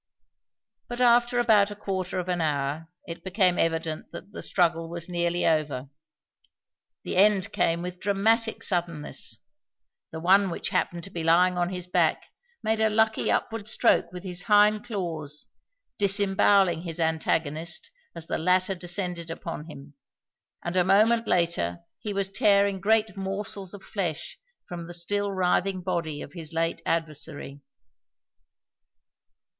[0.87, 5.07] But after about a quarter of an hour it became evident that the struggle was
[5.07, 5.89] nearly over.
[7.03, 9.41] The end came with dramatic suddenness:
[10.09, 12.31] the one which happened to be lying upon his back
[12.63, 15.45] made a lucky upward stroke with his hind claws,
[15.99, 19.93] disembowelling his antagonist as the latter descended upon him,
[20.63, 25.79] and a moment later he was tearing great morsels of flesh from the still writhing
[25.83, 27.61] body of his late adversary.